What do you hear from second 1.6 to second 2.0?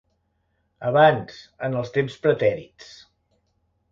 en els